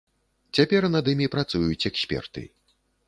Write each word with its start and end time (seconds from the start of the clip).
Цяпер 0.59 0.87
над 0.95 1.11
імі 1.13 1.27
працуюць 1.35 1.87
эксперты. 1.91 2.47